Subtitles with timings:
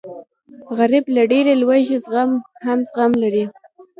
[0.77, 1.97] غریب له ډېرې لوږې
[2.65, 3.45] هم زغم لري